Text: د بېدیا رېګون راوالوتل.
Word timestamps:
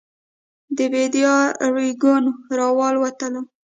د 0.77 0.79
بېدیا 0.91 1.35
رېګون 1.75 2.23
راوالوتل. 2.57 3.33